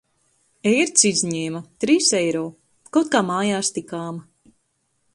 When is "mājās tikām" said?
3.31-4.23